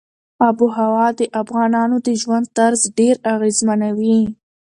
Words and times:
آب 0.47 0.57
وهوا 0.65 1.07
د 1.19 1.21
افغانانو 1.41 1.95
د 2.07 2.09
ژوند 2.21 2.45
طرز 2.57 2.81
ډېر 2.97 3.15
اغېزمنوي. 3.33 4.19